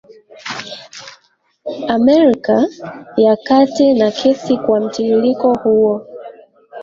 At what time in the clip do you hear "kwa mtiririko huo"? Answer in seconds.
4.57-6.07